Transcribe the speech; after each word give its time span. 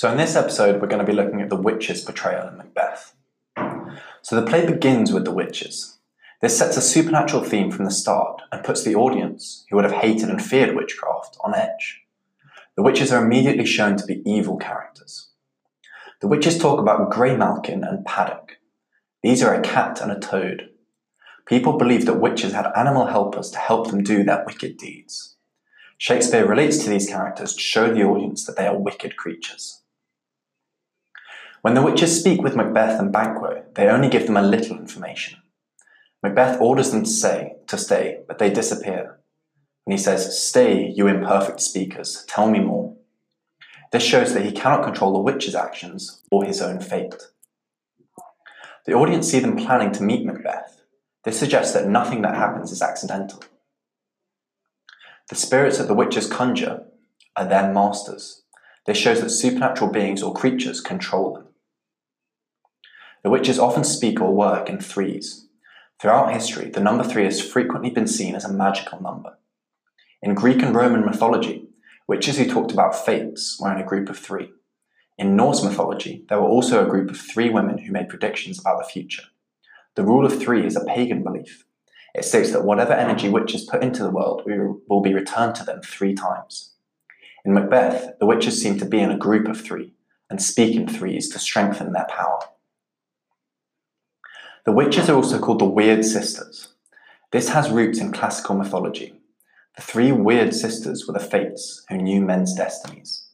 So, 0.00 0.10
in 0.10 0.16
this 0.16 0.34
episode, 0.34 0.80
we're 0.80 0.88
going 0.88 1.04
to 1.04 1.12
be 1.12 1.14
looking 1.14 1.42
at 1.42 1.50
the 1.50 1.60
witches' 1.60 2.00
portrayal 2.00 2.48
in 2.48 2.56
Macbeth. 2.56 3.14
So, 4.22 4.34
the 4.34 4.46
play 4.46 4.64
begins 4.64 5.12
with 5.12 5.26
the 5.26 5.30
witches. 5.30 5.98
This 6.40 6.56
sets 6.56 6.78
a 6.78 6.80
supernatural 6.80 7.44
theme 7.44 7.70
from 7.70 7.84
the 7.84 7.90
start 7.90 8.40
and 8.50 8.64
puts 8.64 8.82
the 8.82 8.94
audience, 8.94 9.66
who 9.68 9.76
would 9.76 9.84
have 9.84 10.00
hated 10.00 10.30
and 10.30 10.42
feared 10.42 10.74
witchcraft, 10.74 11.36
on 11.44 11.54
edge. 11.54 12.00
The 12.76 12.82
witches 12.82 13.12
are 13.12 13.22
immediately 13.22 13.66
shown 13.66 13.98
to 13.98 14.06
be 14.06 14.22
evil 14.24 14.56
characters. 14.56 15.32
The 16.22 16.28
witches 16.28 16.56
talk 16.56 16.80
about 16.80 17.10
Graymalkin 17.10 17.86
and 17.86 18.02
Paddock. 18.06 18.56
These 19.22 19.42
are 19.42 19.52
a 19.52 19.60
cat 19.60 20.00
and 20.00 20.10
a 20.10 20.18
toad. 20.18 20.70
People 21.44 21.76
believed 21.76 22.06
that 22.06 22.20
witches 22.20 22.54
had 22.54 22.72
animal 22.74 23.08
helpers 23.08 23.50
to 23.50 23.58
help 23.58 23.90
them 23.90 24.02
do 24.02 24.24
their 24.24 24.44
wicked 24.46 24.78
deeds. 24.78 25.36
Shakespeare 25.98 26.46
relates 26.46 26.78
to 26.78 26.88
these 26.88 27.06
characters 27.06 27.52
to 27.52 27.60
show 27.60 27.92
the 27.92 28.04
audience 28.04 28.46
that 28.46 28.56
they 28.56 28.66
are 28.66 28.78
wicked 28.78 29.18
creatures. 29.18 29.82
When 31.62 31.74
the 31.74 31.82
witches 31.82 32.18
speak 32.18 32.40
with 32.42 32.56
Macbeth 32.56 32.98
and 32.98 33.12
Banquo, 33.12 33.64
they 33.74 33.88
only 33.88 34.08
give 34.08 34.26
them 34.26 34.38
a 34.38 34.42
little 34.42 34.78
information. 34.78 35.38
Macbeth 36.22 36.60
orders 36.60 36.90
them 36.90 37.04
to 37.04 37.10
say 37.10 37.56
to 37.66 37.76
stay, 37.76 38.20
but 38.26 38.38
they 38.38 38.50
disappear. 38.50 39.18
And 39.86 39.92
he 39.92 39.98
says, 39.98 40.38
Stay, 40.38 40.88
you 40.88 41.06
imperfect 41.06 41.60
speakers, 41.60 42.24
tell 42.28 42.50
me 42.50 42.60
more. 42.60 42.96
This 43.92 44.02
shows 44.02 44.32
that 44.32 44.44
he 44.44 44.52
cannot 44.52 44.84
control 44.84 45.12
the 45.12 45.18
witch's 45.18 45.54
actions 45.54 46.22
or 46.30 46.44
his 46.44 46.62
own 46.62 46.80
fate. 46.80 47.14
The 48.86 48.94
audience 48.94 49.30
see 49.30 49.40
them 49.40 49.56
planning 49.56 49.92
to 49.92 50.02
meet 50.02 50.24
Macbeth. 50.24 50.82
This 51.24 51.38
suggests 51.38 51.74
that 51.74 51.88
nothing 51.88 52.22
that 52.22 52.36
happens 52.36 52.72
is 52.72 52.80
accidental. 52.80 53.42
The 55.28 55.36
spirits 55.36 55.76
that 55.78 55.88
the 55.88 55.94
witches 55.94 56.26
conjure 56.26 56.84
are 57.36 57.46
their 57.46 57.72
masters. 57.72 58.42
This 58.86 58.96
shows 58.96 59.20
that 59.20 59.30
supernatural 59.30 59.92
beings 59.92 60.22
or 60.22 60.32
creatures 60.32 60.80
control 60.80 61.34
them. 61.34 61.49
The 63.22 63.30
witches 63.30 63.58
often 63.58 63.84
speak 63.84 64.20
or 64.20 64.34
work 64.34 64.70
in 64.70 64.80
threes. 64.80 65.46
Throughout 66.00 66.32
history, 66.32 66.70
the 66.70 66.80
number 66.80 67.04
three 67.04 67.24
has 67.24 67.40
frequently 67.40 67.90
been 67.90 68.06
seen 68.06 68.34
as 68.34 68.46
a 68.46 68.52
magical 68.52 69.02
number. 69.02 69.36
In 70.22 70.34
Greek 70.34 70.62
and 70.62 70.74
Roman 70.74 71.04
mythology, 71.04 71.68
witches 72.06 72.38
who 72.38 72.46
talked 72.46 72.72
about 72.72 73.04
fates 73.04 73.58
were 73.60 73.72
in 73.72 73.80
a 73.80 73.86
group 73.86 74.08
of 74.08 74.18
three. 74.18 74.52
In 75.18 75.36
Norse 75.36 75.62
mythology, 75.62 76.24
there 76.30 76.40
were 76.40 76.48
also 76.48 76.82
a 76.82 76.88
group 76.88 77.10
of 77.10 77.18
three 77.18 77.50
women 77.50 77.76
who 77.76 77.92
made 77.92 78.08
predictions 78.08 78.58
about 78.58 78.78
the 78.78 78.90
future. 78.90 79.24
The 79.96 80.04
rule 80.04 80.24
of 80.24 80.40
three 80.40 80.64
is 80.64 80.76
a 80.76 80.84
pagan 80.84 81.22
belief. 81.22 81.66
It 82.14 82.24
states 82.24 82.52
that 82.52 82.64
whatever 82.64 82.94
energy 82.94 83.28
witches 83.28 83.64
put 83.64 83.82
into 83.82 84.02
the 84.02 84.10
world 84.10 84.42
will 84.88 85.02
be 85.02 85.12
returned 85.12 85.54
to 85.56 85.64
them 85.64 85.82
three 85.82 86.14
times. 86.14 86.72
In 87.44 87.52
Macbeth, 87.52 88.18
the 88.18 88.26
witches 88.26 88.60
seem 88.60 88.78
to 88.78 88.86
be 88.86 89.00
in 89.00 89.10
a 89.10 89.18
group 89.18 89.46
of 89.46 89.60
three 89.60 89.92
and 90.30 90.40
speak 90.40 90.74
in 90.74 90.88
threes 90.88 91.28
to 91.30 91.38
strengthen 91.38 91.92
their 91.92 92.06
power. 92.08 92.40
The 94.66 94.72
witches 94.72 95.08
are 95.08 95.16
also 95.16 95.38
called 95.38 95.60
the 95.60 95.64
Weird 95.64 96.04
Sisters. 96.04 96.68
This 97.32 97.50
has 97.50 97.70
roots 97.70 97.98
in 97.98 98.12
classical 98.12 98.54
mythology. 98.54 99.14
The 99.76 99.82
three 99.82 100.12
weird 100.12 100.54
sisters 100.54 101.06
were 101.06 101.14
the 101.14 101.20
Fates 101.20 101.84
who 101.88 101.96
knew 101.96 102.20
men's 102.20 102.54
destinies. 102.54 103.28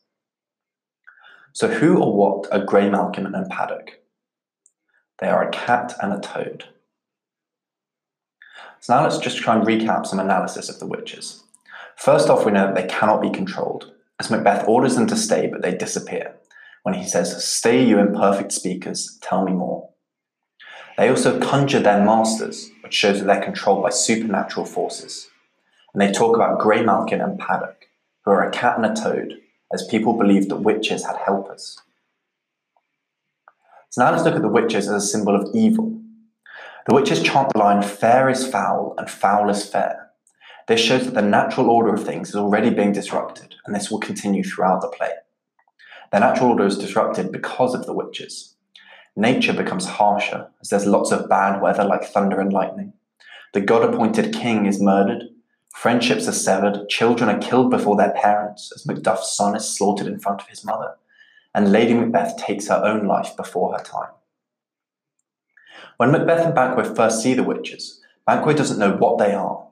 So, 1.52 1.68
who 1.68 1.98
or 1.98 2.14
what 2.14 2.52
are 2.52 2.64
Graymalkin 2.64 3.34
and 3.34 3.50
Paddock? 3.50 4.00
They 5.18 5.28
are 5.28 5.48
a 5.48 5.50
cat 5.50 5.94
and 6.02 6.12
a 6.12 6.20
toad. 6.20 6.66
So, 8.80 8.94
now 8.94 9.02
let's 9.02 9.18
just 9.18 9.38
try 9.38 9.56
and 9.56 9.66
recap 9.66 10.06
some 10.06 10.20
analysis 10.20 10.68
of 10.68 10.78
the 10.78 10.86
witches. 10.86 11.42
First 11.96 12.28
off, 12.28 12.44
we 12.44 12.52
know 12.52 12.66
that 12.66 12.74
they 12.74 12.86
cannot 12.86 13.22
be 13.22 13.30
controlled, 13.30 13.92
as 14.20 14.30
Macbeth 14.30 14.68
orders 14.68 14.94
them 14.94 15.06
to 15.06 15.16
stay, 15.16 15.46
but 15.46 15.62
they 15.62 15.74
disappear. 15.74 16.36
When 16.82 16.94
he 16.94 17.08
says, 17.08 17.44
Stay, 17.44 17.82
you 17.82 17.98
imperfect 17.98 18.52
speakers, 18.52 19.18
tell 19.22 19.44
me 19.44 19.52
more. 19.52 19.88
They 20.96 21.10
also 21.10 21.38
conjure 21.38 21.80
their 21.80 22.02
masters, 22.02 22.70
which 22.82 22.94
shows 22.94 23.18
that 23.18 23.26
they're 23.26 23.44
controlled 23.44 23.82
by 23.82 23.90
supernatural 23.90 24.64
forces. 24.64 25.28
And 25.92 26.00
they 26.00 26.10
talk 26.10 26.34
about 26.34 26.58
Grey 26.58 26.82
Malkin 26.82 27.20
and 27.20 27.38
Paddock, 27.38 27.88
who 28.24 28.30
are 28.30 28.46
a 28.46 28.50
cat 28.50 28.78
and 28.78 28.86
a 28.86 28.94
toad, 28.94 29.34
as 29.72 29.86
people 29.86 30.16
believed 30.16 30.48
that 30.50 30.56
witches 30.56 31.04
had 31.04 31.16
helpers. 31.16 31.78
So 33.90 34.04
now 34.04 34.10
let's 34.10 34.24
look 34.24 34.36
at 34.36 34.42
the 34.42 34.48
witches 34.48 34.88
as 34.88 35.04
a 35.04 35.06
symbol 35.06 35.34
of 35.34 35.54
evil. 35.54 36.00
The 36.86 36.94
witches 36.94 37.22
chant 37.22 37.52
the 37.52 37.58
line, 37.58 37.82
fair 37.82 38.28
is 38.30 38.46
foul 38.46 38.94
and 38.96 39.10
foul 39.10 39.50
is 39.50 39.68
fair. 39.68 40.10
This 40.68 40.80
shows 40.80 41.04
that 41.04 41.14
the 41.14 41.22
natural 41.22 41.70
order 41.70 41.94
of 41.94 42.04
things 42.04 42.30
is 42.30 42.36
already 42.36 42.70
being 42.70 42.92
disrupted, 42.92 43.54
and 43.64 43.74
this 43.74 43.90
will 43.90 44.00
continue 44.00 44.42
throughout 44.42 44.80
the 44.80 44.88
play. 44.88 45.12
The 46.10 46.20
natural 46.20 46.50
order 46.50 46.66
is 46.66 46.78
disrupted 46.78 47.32
because 47.32 47.74
of 47.74 47.86
the 47.86 47.92
witches. 47.92 48.55
Nature 49.16 49.54
becomes 49.54 49.86
harsher 49.86 50.48
as 50.60 50.68
there's 50.68 50.84
lots 50.86 51.10
of 51.10 51.28
bad 51.28 51.62
weather 51.62 51.84
like 51.84 52.04
thunder 52.04 52.38
and 52.38 52.52
lightning. 52.52 52.92
The 53.54 53.62
God 53.62 53.82
appointed 53.82 54.34
king 54.34 54.66
is 54.66 54.80
murdered. 54.80 55.22
Friendships 55.74 56.28
are 56.28 56.32
severed. 56.32 56.90
Children 56.90 57.30
are 57.30 57.38
killed 57.38 57.70
before 57.70 57.96
their 57.96 58.12
parents 58.12 58.70
as 58.74 58.84
Macduff's 58.84 59.34
son 59.34 59.56
is 59.56 59.66
slaughtered 59.66 60.06
in 60.06 60.18
front 60.18 60.42
of 60.42 60.48
his 60.48 60.64
mother. 60.64 60.96
And 61.54 61.72
Lady 61.72 61.94
Macbeth 61.94 62.36
takes 62.36 62.68
her 62.68 62.82
own 62.84 63.06
life 63.06 63.34
before 63.34 63.72
her 63.72 63.82
time. 63.82 64.10
When 65.96 66.12
Macbeth 66.12 66.44
and 66.44 66.54
Banquo 66.54 66.94
first 66.94 67.22
see 67.22 67.32
the 67.32 67.42
witches, 67.42 68.02
Banquo 68.26 68.52
doesn't 68.52 68.78
know 68.78 68.96
what 68.96 69.16
they 69.16 69.32
are. 69.32 69.66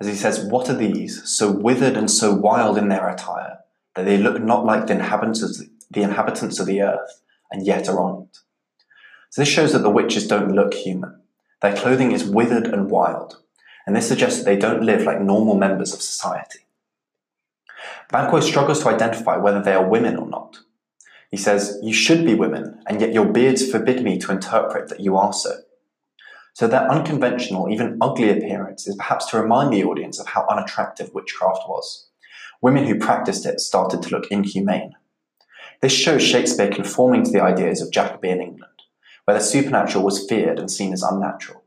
As 0.00 0.08
he 0.08 0.14
says, 0.14 0.44
What 0.44 0.68
are 0.68 0.76
these, 0.76 1.28
so 1.28 1.52
withered 1.52 1.96
and 1.96 2.10
so 2.10 2.34
wild 2.34 2.76
in 2.76 2.88
their 2.88 3.08
attire, 3.08 3.58
that 3.94 4.04
they 4.04 4.16
look 4.16 4.42
not 4.42 4.64
like 4.64 4.88
the 4.88 4.94
inhabitants, 4.94 5.62
the 5.90 6.02
inhabitants 6.02 6.58
of 6.58 6.66
the 6.66 6.82
earth, 6.82 7.22
and 7.52 7.64
yet 7.64 7.88
are 7.88 8.00
on 8.00 8.22
it? 8.22 8.38
So 9.30 9.42
this 9.42 9.48
shows 9.48 9.72
that 9.72 9.80
the 9.80 9.90
witches 9.90 10.26
don't 10.26 10.54
look 10.54 10.72
human. 10.72 11.20
Their 11.60 11.76
clothing 11.76 12.12
is 12.12 12.24
withered 12.24 12.66
and 12.66 12.90
wild, 12.90 13.42
and 13.86 13.94
this 13.94 14.08
suggests 14.08 14.38
that 14.38 14.44
they 14.44 14.56
don't 14.56 14.82
live 14.82 15.02
like 15.02 15.20
normal 15.20 15.56
members 15.56 15.92
of 15.92 16.00
society. 16.00 16.60
Banquo 18.10 18.40
struggles 18.40 18.82
to 18.82 18.88
identify 18.88 19.36
whether 19.36 19.62
they 19.62 19.74
are 19.74 19.86
women 19.86 20.16
or 20.16 20.28
not. 20.28 20.60
He 21.30 21.36
says, 21.36 21.78
You 21.82 21.92
should 21.92 22.24
be 22.24 22.34
women, 22.34 22.80
and 22.86 23.00
yet 23.00 23.12
your 23.12 23.26
beards 23.26 23.70
forbid 23.70 24.02
me 24.02 24.18
to 24.18 24.32
interpret 24.32 24.88
that 24.88 25.00
you 25.00 25.16
are 25.16 25.32
so. 25.32 25.58
So 26.54 26.66
their 26.66 26.90
unconventional, 26.90 27.70
even 27.70 27.98
ugly 28.00 28.30
appearance 28.30 28.88
is 28.88 28.96
perhaps 28.96 29.26
to 29.26 29.40
remind 29.40 29.72
the 29.72 29.84
audience 29.84 30.18
of 30.18 30.28
how 30.28 30.46
unattractive 30.48 31.12
witchcraft 31.12 31.68
was. 31.68 32.08
Women 32.62 32.86
who 32.86 32.98
practiced 32.98 33.46
it 33.46 33.60
started 33.60 34.02
to 34.02 34.10
look 34.10 34.30
inhumane. 34.30 34.94
This 35.82 35.92
shows 35.92 36.22
Shakespeare 36.22 36.70
conforming 36.70 37.24
to 37.24 37.30
the 37.30 37.42
ideas 37.42 37.82
of 37.82 37.92
Jacobean 37.92 38.40
England 38.40 38.77
where 39.28 39.36
the 39.36 39.44
supernatural 39.44 40.02
was 40.02 40.26
feared 40.26 40.58
and 40.58 40.70
seen 40.70 40.90
as 40.90 41.02
unnatural. 41.02 41.62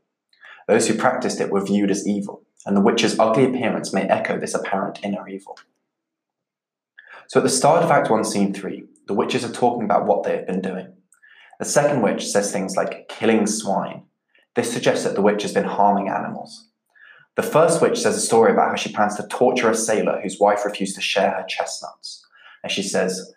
Those 0.66 0.88
who 0.88 0.94
practiced 0.94 1.40
it 1.40 1.48
were 1.48 1.64
viewed 1.64 1.92
as 1.92 2.04
evil, 2.04 2.42
and 2.66 2.76
the 2.76 2.80
witch's 2.80 3.16
ugly 3.20 3.44
appearance 3.44 3.92
may 3.92 4.02
echo 4.02 4.36
this 4.36 4.52
apparent 4.52 4.98
inner 5.04 5.28
evil. 5.28 5.56
So 7.28 7.38
at 7.38 7.44
the 7.44 7.48
start 7.48 7.84
of 7.84 7.90
Act 7.92 8.10
1, 8.10 8.24
Scene 8.24 8.52
3, 8.52 8.82
the 9.06 9.14
witches 9.14 9.44
are 9.44 9.52
talking 9.52 9.84
about 9.84 10.06
what 10.06 10.24
they 10.24 10.34
have 10.34 10.48
been 10.48 10.60
doing. 10.60 10.92
The 11.60 11.64
second 11.64 12.02
witch 12.02 12.26
says 12.26 12.50
things 12.50 12.74
like 12.74 13.08
killing 13.08 13.46
swine. 13.46 14.06
This 14.56 14.72
suggests 14.72 15.04
that 15.04 15.14
the 15.14 15.22
witch 15.22 15.42
has 15.42 15.54
been 15.54 15.62
harming 15.62 16.08
animals. 16.08 16.66
The 17.36 17.44
first 17.44 17.80
witch 17.80 18.00
says 18.00 18.16
a 18.16 18.20
story 18.20 18.50
about 18.50 18.70
how 18.70 18.74
she 18.74 18.92
plans 18.92 19.14
to 19.18 19.28
torture 19.28 19.70
a 19.70 19.74
sailor 19.76 20.20
whose 20.20 20.40
wife 20.40 20.64
refused 20.64 20.96
to 20.96 21.00
share 21.00 21.30
her 21.30 21.44
chestnuts. 21.48 22.26
And 22.64 22.72
she 22.72 22.82
says, 22.82 23.32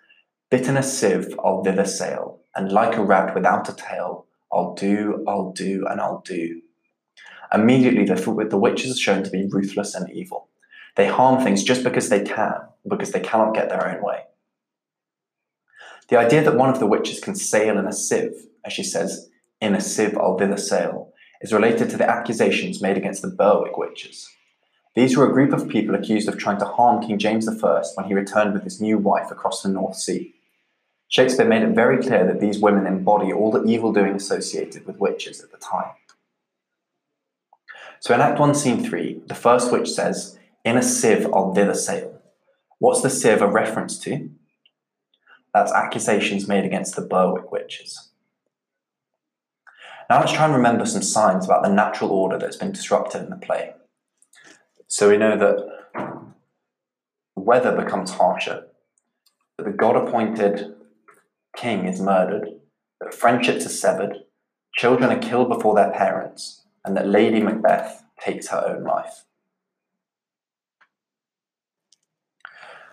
Bitten 0.49 0.77
a 0.77 0.81
sieve, 0.81 1.35
I'll 1.43 1.63
thither 1.63 1.85
sail, 1.85 2.39
and 2.55 2.71
like 2.71 2.97
a 2.97 3.03
rat 3.03 3.35
without 3.35 3.69
a 3.69 3.73
tail, 3.73 4.25
I'll 4.51 4.73
do, 4.73 5.23
I'll 5.27 5.51
do, 5.51 5.85
and 5.89 5.99
I'll 5.99 6.21
do. 6.25 6.61
Immediately, 7.53 8.05
the, 8.05 8.47
the 8.49 8.57
witches 8.57 8.91
are 8.91 8.99
shown 8.99 9.23
to 9.23 9.29
be 9.29 9.47
ruthless 9.49 9.93
and 9.93 10.09
evil. 10.11 10.49
They 10.95 11.07
harm 11.07 11.43
things 11.43 11.63
just 11.63 11.83
because 11.83 12.09
they 12.09 12.23
can, 12.23 12.55
because 12.87 13.11
they 13.11 13.19
cannot 13.19 13.53
get 13.53 13.69
their 13.69 13.87
own 13.87 14.03
way. 14.03 14.23
The 16.07 16.17
idea 16.17 16.43
that 16.43 16.55
one 16.55 16.69
of 16.69 16.79
the 16.79 16.85
witches 16.85 17.19
can 17.19 17.35
sail 17.35 17.77
in 17.77 17.85
a 17.85 17.93
sieve, 17.93 18.47
as 18.63 18.73
she 18.73 18.83
says, 18.83 19.29
in 19.59 19.75
a 19.75 19.81
sieve 19.81 20.17
I'll 20.17 20.37
thither 20.37 20.57
sail, 20.57 21.11
is 21.41 21.51
related 21.51 21.89
to 21.89 21.97
the 21.97 22.09
accusations 22.09 22.81
made 22.81 22.97
against 22.97 23.21
the 23.21 23.27
Berwick 23.27 23.77
witches. 23.77 24.29
These 24.95 25.17
were 25.17 25.29
a 25.29 25.33
group 25.33 25.51
of 25.51 25.67
people 25.67 25.93
accused 25.93 26.29
of 26.29 26.37
trying 26.37 26.59
to 26.59 26.65
harm 26.65 27.05
King 27.05 27.19
James 27.19 27.49
I 27.49 27.83
when 27.95 28.05
he 28.07 28.13
returned 28.13 28.53
with 28.53 28.63
his 28.63 28.79
new 28.79 28.97
wife 28.97 29.29
across 29.29 29.61
the 29.61 29.69
North 29.69 29.97
Sea. 29.97 30.33
Shakespeare 31.07 31.47
made 31.47 31.63
it 31.63 31.75
very 31.75 32.01
clear 32.01 32.25
that 32.25 32.39
these 32.39 32.59
women 32.59 32.87
embody 32.87 33.31
all 33.31 33.51
the 33.51 33.63
evil 33.63 33.93
doing 33.93 34.15
associated 34.15 34.85
with 34.85 34.99
witches 34.99 35.41
at 35.41 35.51
the 35.51 35.57
time. 35.57 35.91
So 37.99 38.13
in 38.13 38.21
Act 38.21 38.39
1, 38.39 38.55
Scene 38.55 38.83
3, 38.83 39.21
the 39.27 39.35
first 39.35 39.71
witch 39.71 39.89
says, 39.89 40.37
In 40.63 40.77
a 40.77 40.83
sieve 40.83 41.27
I'll 41.33 41.53
thither 41.53 41.73
sail. 41.73 42.21
What's 42.79 43.01
the 43.01 43.09
sieve 43.09 43.41
a 43.41 43.47
reference 43.47 43.97
to? 43.99 44.29
That's 45.53 45.71
accusations 45.71 46.47
made 46.47 46.65
against 46.65 46.95
the 46.95 47.01
Berwick 47.01 47.51
witches. 47.51 48.09
Now 50.09 50.19
let's 50.19 50.33
try 50.33 50.45
and 50.45 50.53
remember 50.53 50.85
some 50.85 51.01
signs 51.01 51.45
about 51.45 51.63
the 51.63 51.69
natural 51.69 52.11
order 52.11 52.37
that's 52.37 52.57
been 52.57 52.71
disrupted 52.71 53.23
in 53.23 53.29
the 53.29 53.37
play. 53.37 53.73
So 54.87 55.09
we 55.09 55.17
know 55.17 55.37
that 55.37 56.33
weather 57.35 57.75
becomes 57.75 58.11
harsher, 58.11 58.67
that 59.57 59.63
the 59.63 59.71
god 59.71 59.95
appointed 59.95 60.75
king 61.55 61.85
is 61.85 62.01
murdered, 62.01 62.49
that 63.01 63.13
friendships 63.13 63.65
are 63.65 63.69
severed, 63.69 64.17
children 64.75 65.09
are 65.11 65.19
killed 65.19 65.49
before 65.49 65.75
their 65.75 65.91
parents, 65.91 66.63
and 66.83 66.95
that 66.95 67.07
Lady 67.07 67.39
Macbeth 67.41 68.03
takes 68.19 68.49
her 68.49 68.63
own 68.67 68.83
life. 68.83 69.25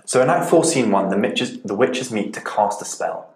So 0.04 0.20
in 0.20 0.30
Act 0.30 0.50
4, 0.50 0.64
Scene 0.64 0.90
1, 0.90 1.08
the 1.08 1.18
witches, 1.18 1.62
the 1.62 1.74
witches 1.74 2.10
meet 2.10 2.32
to 2.34 2.40
cast 2.40 2.82
a 2.82 2.84
spell. 2.84 3.32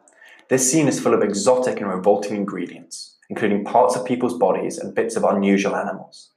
This 0.49 0.71
scene 0.71 0.89
is 0.89 1.01
full 1.01 1.15
of 1.15 1.23
exotic 1.23 1.81
and 1.81 1.91
revolting 1.91 2.37
ingredients, 2.37 3.17
including 3.29 3.65
parts 3.65 3.97
of 3.97 4.05
people's 4.05 4.39
bodies 4.39 4.79
and 4.79 4.95
bits 4.95 5.17
of 5.17 5.25
unusual 5.25 5.77
animals. 5.77 6.31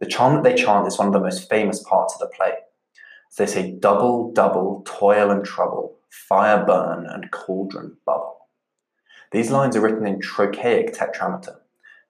The 0.00 0.06
charm 0.06 0.34
that 0.34 0.44
they 0.44 0.54
chant 0.54 0.86
is 0.86 0.98
one 0.98 1.08
of 1.08 1.12
the 1.12 1.20
most 1.20 1.48
famous 1.48 1.82
parts 1.82 2.14
of 2.14 2.20
the 2.20 2.34
play. 2.34 2.54
So 3.30 3.44
they 3.44 3.50
say, 3.50 3.72
double, 3.72 4.32
double, 4.32 4.82
toil 4.84 5.30
and 5.30 5.44
trouble, 5.44 5.96
fire 6.12 6.64
burn 6.64 7.06
and 7.06 7.30
cauldron 7.30 7.96
bubble. 8.04 8.48
These 9.30 9.50
lines 9.50 9.74
are 9.76 9.80
written 9.80 10.06
in 10.06 10.20
trochaic 10.20 10.92
tetrameter, 10.92 11.56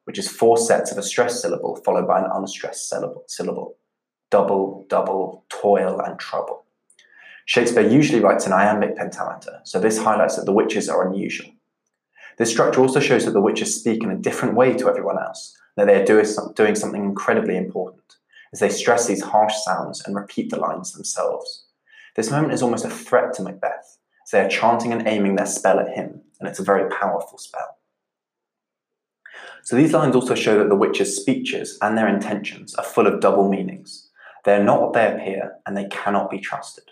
which 0.05 0.19
is 0.19 0.29
four 0.29 0.59
sets 0.59 0.91
of 0.91 0.99
a 0.99 1.03
stressed 1.03 1.41
syllable 1.41 1.77
followed 1.85 2.09
by 2.09 2.19
an 2.19 2.31
unstressed 2.33 2.89
syllable. 2.89 3.77
Double, 4.31 4.87
double, 4.89 5.45
toil 5.49 6.01
and 6.01 6.19
trouble. 6.19 6.65
Shakespeare 7.47 7.87
usually 7.87 8.21
writes 8.21 8.47
in 8.47 8.53
iambic 8.53 8.97
pentameter, 8.97 9.61
so 9.65 9.79
this 9.79 9.99
highlights 9.99 10.37
that 10.37 10.47
the 10.47 10.53
witches 10.53 10.89
are 10.89 11.07
unusual. 11.07 11.51
This 12.39 12.51
structure 12.51 12.81
also 12.81 12.99
shows 12.99 13.25
that 13.25 13.33
the 13.33 13.41
witches 13.41 13.79
speak 13.79 14.03
in 14.03 14.11
a 14.11 14.17
different 14.17 14.57
way 14.57 14.75
to 14.75 14.89
everyone 14.89 15.19
else, 15.19 15.57
that 15.77 15.87
they 15.87 16.01
are 16.01 16.05
doing 16.05 16.75
something 16.75 17.05
incredibly 17.05 17.57
important, 17.57 18.17
as 18.53 18.61
they 18.61 18.69
stress 18.69 19.07
these 19.07 19.23
harsh 19.23 19.55
sounds 19.65 20.03
and 20.05 20.17
repeat 20.17 20.51
the 20.51 20.59
lines 20.59 20.93
themselves. 20.93 21.67
This 22.14 22.31
moment 22.31 22.53
is 22.53 22.62
almost 22.62 22.85
a 22.85 22.91
threat 22.91 23.32
to 23.35 23.43
Macbeth, 23.43 23.99
as 24.25 24.31
they 24.31 24.41
are 24.41 24.49
chanting 24.49 24.93
and 24.93 25.06
aiming 25.06 25.37
their 25.37 25.47
spell 25.47 25.81
at 25.81 25.97
him, 25.97 26.20
and 26.38 26.49
it's 26.49 26.59
a 26.59 26.64
very 26.64 26.91
powerful 26.91 27.38
spell. 27.38 27.79
So 29.62 29.76
these 29.76 29.93
lines 29.93 30.14
also 30.14 30.35
show 30.35 30.59
that 30.59 30.69
the 30.69 30.76
witches' 30.76 31.17
speeches 31.17 31.79
and 31.81 31.97
their 31.97 32.09
intentions 32.09 32.75
are 32.75 32.85
full 32.85 33.06
of 33.06 33.20
double 33.20 33.49
meanings. 33.49 34.11
They 34.44 34.55
are 34.56 34.62
not 34.62 34.82
what 34.82 34.93
they 34.93 35.11
appear, 35.11 35.59
and 35.64 35.76
they 35.76 35.87
cannot 35.87 36.31
be 36.31 36.38
trusted. 36.38 36.85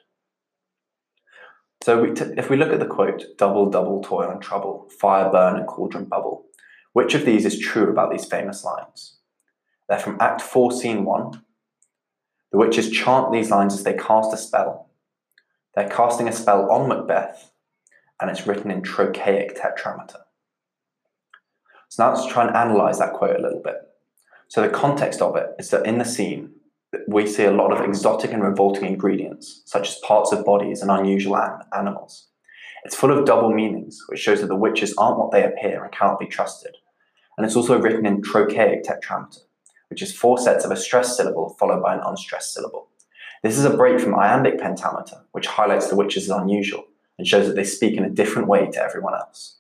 So 1.83 2.03
we 2.03 2.13
t- 2.13 2.35
if 2.37 2.51
we 2.51 2.57
look 2.57 2.73
at 2.73 2.79
the 2.79 2.87
quote, 2.87 3.25
double, 3.39 3.71
double, 3.71 4.03
toil 4.03 4.31
and 4.31 4.41
trouble, 4.41 4.89
fire, 5.01 5.31
burn, 5.31 5.57
and 5.57 5.67
cauldron 5.67 6.05
bubble, 6.05 6.45
which 6.93 7.15
of 7.15 7.25
these 7.25 7.45
is 7.45 7.59
true 7.59 7.91
about 7.91 8.11
these 8.11 8.25
famous 8.25 8.65
lines? 8.65 9.19
They're 9.89 9.99
from 9.99 10.19
Act 10.21 10.43
4, 10.43 10.73
Scene 10.73 11.05
1. 11.05 11.43
The 12.53 12.59
witches 12.59 12.91
chant 12.91 13.33
these 13.33 13.51
lines 13.51 13.75
as 13.75 13.83
they 13.83 13.95
cast 13.95 14.33
a 14.35 14.37
spell. 14.37 14.90
They're 15.75 15.89
casting 15.89 16.29
a 16.29 16.33
spell 16.33 16.71
on 16.71 16.89
Macbeth, 16.89 17.53
and 18.21 18.31
it's 18.31 18.47
written 18.47 18.71
in 18.71 18.83
trochaic 18.83 19.57
tetrameter. 19.57 20.23
So 21.89 22.05
now 22.05 22.15
let's 22.15 22.33
try 22.33 22.47
and 22.47 22.57
analyze 22.57 22.99
that 22.99 23.15
quote 23.15 23.37
a 23.37 23.43
little 23.43 23.63
bit. 23.63 23.77
So 24.49 24.63
the 24.63 24.69
context 24.69 25.23
of 25.23 25.37
it 25.37 25.47
is 25.59 25.71
that 25.71 25.87
in 25.87 25.99
the 25.99 26.05
scene, 26.05 26.51
we 27.07 27.27
see 27.27 27.45
a 27.45 27.53
lot 27.53 27.73
of 27.73 27.85
exotic 27.85 28.33
and 28.33 28.43
revolting 28.43 28.85
ingredients, 28.85 29.63
such 29.65 29.89
as 29.89 29.99
parts 30.01 30.33
of 30.33 30.45
bodies 30.45 30.83
and 30.83 30.91
unusual 30.91 31.37
an- 31.37 31.61
animals. 31.77 32.29
It's 32.85 32.97
full 32.97 33.17
of 33.17 33.25
double 33.25 33.53
meanings, 33.53 33.99
which 34.09 34.21
shows 34.21 34.41
that 34.41 34.49
the 34.49 34.57
witches 34.57 34.95
aren't 34.99 35.19
what 35.19 35.31
they 35.31 35.45
appear 35.45 35.85
and 35.85 35.93
cannot 35.93 36.19
be 36.19 36.27
trusted. 36.27 36.77
And 37.37 37.47
it's 37.47 37.57
also 37.57 37.81
written 37.81 38.07
in 38.07 38.23
trochaic 38.23 38.85
tetrameter, 38.85 39.41
which 39.89 40.03
is 40.03 40.17
four 40.17 40.39
sets 40.39 40.65
of 40.65 40.71
a 40.71 40.77
stressed 40.77 41.17
syllable 41.17 41.57
followed 41.59 41.83
by 41.83 41.95
an 41.95 42.03
unstressed 42.05 42.53
syllable. 42.53 42.90
This 43.43 43.59
is 43.59 43.65
a 43.65 43.77
break 43.77 44.01
from 44.01 44.15
iambic 44.15 44.59
pentameter, 44.59 45.25
which 45.33 45.47
highlights 45.47 45.89
the 45.89 45.97
witches 45.97 46.25
as 46.25 46.37
unusual 46.37 46.85
and 47.19 47.27
shows 47.27 47.47
that 47.47 47.55
they 47.55 47.65
speak 47.65 47.97
in 47.97 48.05
a 48.05 48.11
different 48.11 48.49
way 48.49 48.71
to 48.71 48.83
everyone 48.83 49.15
else. 49.15 49.57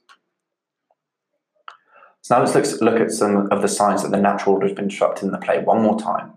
So 2.22 2.36
now 2.36 2.44
let's 2.44 2.80
look, 2.80 3.00
at 3.00 3.10
some 3.10 3.48
of 3.50 3.62
the 3.62 3.68
signs 3.68 4.02
that 4.02 4.10
the 4.10 4.20
natural 4.20 4.54
order 4.54 4.68
has 4.68 4.76
been 4.76 4.88
disrupted 4.88 5.24
in 5.24 5.32
the 5.32 5.38
play 5.38 5.62
one 5.62 5.82
more 5.82 5.98
time 5.98 6.34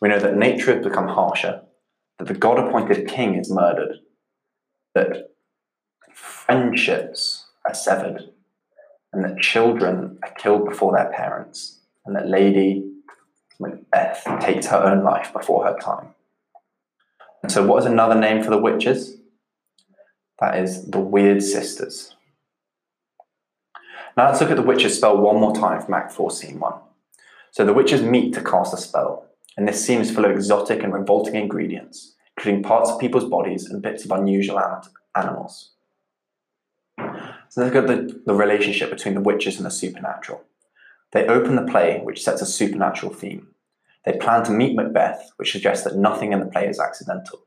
we 0.00 0.08
know 0.08 0.18
that 0.18 0.36
nature 0.36 0.74
has 0.74 0.84
become 0.84 1.08
harsher, 1.08 1.62
that 2.18 2.28
the 2.28 2.34
God 2.34 2.58
appointed 2.58 3.08
king 3.08 3.34
is 3.34 3.50
murdered, 3.50 4.00
that 4.94 5.30
friendships 6.12 7.46
are 7.66 7.74
severed, 7.74 8.30
and 9.12 9.24
that 9.24 9.40
children 9.40 10.18
are 10.22 10.32
killed 10.32 10.64
before 10.66 10.92
their 10.92 11.10
parents, 11.12 11.80
and 12.04 12.14
that 12.14 12.28
Lady 12.28 12.90
Macbeth 13.58 14.26
takes 14.40 14.66
her 14.66 14.76
own 14.76 15.02
life 15.02 15.32
before 15.32 15.64
her 15.64 15.78
time. 15.78 16.08
And 17.46 17.52
so, 17.52 17.64
what 17.64 17.78
is 17.78 17.86
another 17.86 18.16
name 18.16 18.42
for 18.42 18.50
the 18.50 18.58
witches? 18.58 19.18
That 20.40 20.58
is 20.58 20.90
the 20.90 20.98
Weird 20.98 21.40
Sisters. 21.44 22.16
Now 24.16 24.26
let's 24.26 24.40
look 24.40 24.50
at 24.50 24.56
the 24.56 24.64
witches 24.64 24.96
spell 24.96 25.16
one 25.16 25.38
more 25.38 25.54
time 25.54 25.80
from 25.80 25.94
Act 25.94 26.10
4, 26.10 26.32
Scene 26.32 26.58
1. 26.58 26.72
So 27.52 27.64
the 27.64 27.72
witches 27.72 28.02
meet 28.02 28.34
to 28.34 28.42
cast 28.42 28.74
a 28.74 28.76
spell 28.76 29.28
and 29.56 29.68
this 29.68 29.86
scene 29.86 30.00
is 30.00 30.10
full 30.10 30.24
of 30.24 30.32
exotic 30.32 30.82
and 30.82 30.92
revolting 30.92 31.36
ingredients, 31.36 32.16
including 32.36 32.64
parts 32.64 32.90
of 32.90 32.98
people's 32.98 33.30
bodies 33.30 33.66
and 33.66 33.80
bits 33.80 34.04
of 34.04 34.10
unusual 34.10 34.60
animals. 35.14 35.70
So 36.98 37.60
let's 37.60 37.72
look 37.72 37.76
at 37.76 37.86
the, 37.86 38.22
the 38.26 38.34
relationship 38.34 38.90
between 38.90 39.14
the 39.14 39.20
witches 39.20 39.56
and 39.56 39.66
the 39.66 39.70
supernatural. 39.70 40.42
They 41.12 41.28
open 41.28 41.54
the 41.54 41.70
play, 41.70 42.00
which 42.02 42.24
sets 42.24 42.42
a 42.42 42.46
supernatural 42.46 43.14
theme. 43.14 43.50
They 44.06 44.16
plan 44.16 44.44
to 44.44 44.52
meet 44.52 44.76
Macbeth, 44.76 45.32
which 45.36 45.50
suggests 45.50 45.84
that 45.84 45.96
nothing 45.96 46.32
in 46.32 46.38
the 46.40 46.46
play 46.46 46.68
is 46.68 46.78
accidental. 46.78 47.40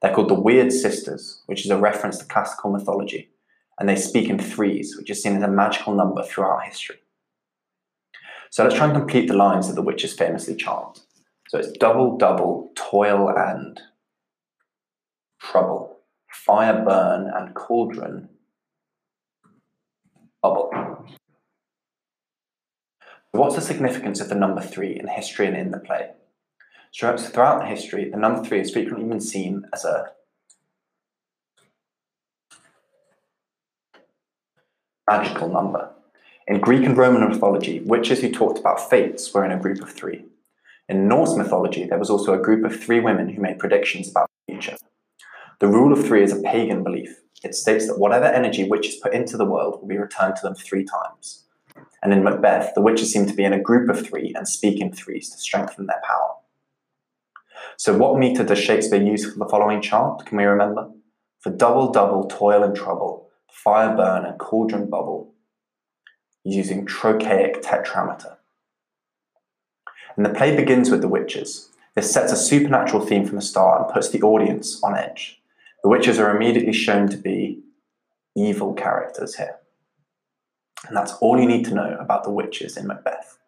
They're 0.00 0.14
called 0.14 0.30
the 0.30 0.34
Weird 0.34 0.72
Sisters, 0.72 1.42
which 1.46 1.64
is 1.64 1.70
a 1.70 1.76
reference 1.76 2.18
to 2.18 2.24
classical 2.24 2.70
mythology, 2.70 3.30
and 3.78 3.88
they 3.88 3.96
speak 3.96 4.28
in 4.30 4.38
threes, 4.38 4.96
which 4.96 5.10
is 5.10 5.20
seen 5.20 5.36
as 5.36 5.42
a 5.42 5.48
magical 5.48 5.94
number 5.94 6.22
throughout 6.22 6.62
history. 6.64 6.96
So 8.50 8.62
let's 8.62 8.76
try 8.76 8.86
and 8.86 8.96
complete 8.96 9.26
the 9.26 9.34
lines 9.34 9.66
that 9.66 9.74
the 9.74 9.82
witches 9.82 10.14
famously 10.14 10.54
chant. 10.54 11.00
So 11.48 11.58
it's 11.58 11.72
double, 11.72 12.16
double, 12.16 12.70
toil 12.76 13.28
and 13.36 13.80
trouble, 15.40 15.98
fire 16.30 16.84
burn 16.84 17.30
and 17.34 17.54
cauldron 17.54 18.28
bubble. 20.40 20.70
What's 23.36 23.54
the 23.54 23.60
significance 23.60 24.20
of 24.22 24.30
the 24.30 24.34
number 24.34 24.62
three 24.62 24.98
in 24.98 25.08
history 25.08 25.46
and 25.46 25.54
in 25.54 25.70
the 25.70 25.78
play? 25.78 26.12
So 26.90 27.14
throughout 27.18 27.68
history, 27.68 28.08
the 28.08 28.16
number 28.16 28.42
three 28.42 28.58
has 28.58 28.70
frequently 28.70 29.06
been 29.06 29.20
seen 29.20 29.66
as 29.74 29.84
a 29.84 30.12
magical 35.06 35.50
number. 35.50 35.90
In 36.46 36.60
Greek 36.60 36.84
and 36.84 36.96
Roman 36.96 37.28
mythology, 37.28 37.80
witches 37.80 38.22
who 38.22 38.32
talked 38.32 38.58
about 38.58 38.88
fates 38.88 39.34
were 39.34 39.44
in 39.44 39.52
a 39.52 39.60
group 39.60 39.82
of 39.82 39.90
three. 39.90 40.24
In 40.88 41.06
Norse 41.06 41.36
mythology, 41.36 41.84
there 41.84 41.98
was 41.98 42.08
also 42.08 42.32
a 42.32 42.42
group 42.42 42.64
of 42.64 42.80
three 42.80 43.00
women 43.00 43.28
who 43.28 43.42
made 43.42 43.58
predictions 43.58 44.10
about 44.10 44.30
the 44.46 44.54
future. 44.54 44.78
The 45.60 45.68
rule 45.68 45.92
of 45.92 46.06
three 46.06 46.22
is 46.22 46.32
a 46.32 46.40
pagan 46.40 46.82
belief. 46.82 47.20
It 47.44 47.54
states 47.54 47.86
that 47.86 47.98
whatever 47.98 48.24
energy 48.24 48.64
witches 48.64 48.96
put 48.96 49.12
into 49.12 49.36
the 49.36 49.44
world 49.44 49.80
will 49.80 49.88
be 49.88 49.98
returned 49.98 50.36
to 50.36 50.42
them 50.42 50.54
three 50.54 50.84
times. 50.84 51.45
And 52.06 52.12
in 52.12 52.22
Macbeth, 52.22 52.72
the 52.76 52.82
witches 52.82 53.12
seem 53.12 53.26
to 53.26 53.34
be 53.34 53.42
in 53.42 53.52
a 53.52 53.60
group 53.60 53.90
of 53.90 54.06
three 54.06 54.32
and 54.36 54.46
speak 54.46 54.80
in 54.80 54.92
threes 54.92 55.28
to 55.30 55.38
strengthen 55.38 55.86
their 55.86 56.00
power. 56.04 56.34
So, 57.76 57.98
what 57.98 58.16
meter 58.16 58.44
does 58.44 58.60
Shakespeare 58.60 59.02
use 59.02 59.28
for 59.28 59.36
the 59.36 59.48
following 59.50 59.82
chant? 59.82 60.24
Can 60.24 60.38
we 60.38 60.44
remember? 60.44 60.88
For 61.40 61.50
double, 61.50 61.90
double, 61.90 62.28
toil 62.28 62.62
and 62.62 62.76
trouble, 62.76 63.28
fire 63.50 63.96
burn 63.96 64.24
and 64.24 64.38
cauldron 64.38 64.88
bubble, 64.88 65.34
using 66.44 66.86
trochaic 66.86 67.60
tetrameter. 67.60 68.36
And 70.16 70.24
the 70.24 70.30
play 70.30 70.54
begins 70.54 70.92
with 70.92 71.00
the 71.00 71.08
witches. 71.08 71.70
This 71.96 72.12
sets 72.12 72.30
a 72.30 72.36
supernatural 72.36 73.04
theme 73.04 73.26
from 73.26 73.34
the 73.34 73.42
start 73.42 73.82
and 73.82 73.92
puts 73.92 74.10
the 74.10 74.22
audience 74.22 74.80
on 74.84 74.96
edge. 74.96 75.42
The 75.82 75.88
witches 75.88 76.20
are 76.20 76.36
immediately 76.36 76.72
shown 76.72 77.08
to 77.08 77.16
be 77.16 77.64
evil 78.36 78.74
characters 78.74 79.34
here. 79.34 79.56
And 80.86 80.96
that's 80.96 81.12
all 81.14 81.38
you 81.38 81.46
need 81.46 81.64
to 81.66 81.74
know 81.74 81.96
about 81.98 82.24
the 82.24 82.30
witches 82.30 82.76
in 82.76 82.86
Macbeth. 82.86 83.38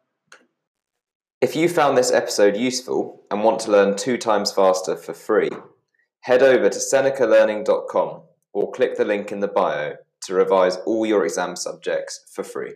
If 1.41 1.55
you 1.55 1.69
found 1.69 1.97
this 1.97 2.11
episode 2.11 2.57
useful 2.57 3.23
and 3.31 3.45
want 3.45 3.61
to 3.61 3.71
learn 3.71 3.97
two 3.97 4.19
times 4.19 4.51
faster 4.51 4.97
for 4.97 5.15
free, 5.15 5.51
head 6.21 6.43
over 6.43 6.69
to 6.69 6.79
senecalearning.com 6.79 8.23
or 8.53 8.73
click 8.73 8.97
the 8.97 9.05
link 9.05 9.31
in 9.31 9.39
the 9.41 9.49
bio 9.49 9.95
to 10.23 10.35
revise 10.35 10.77
all 10.79 11.07
your 11.07 11.25
exam 11.25 11.55
subjects 11.55 12.29
for 12.33 12.43
free. 12.43 12.75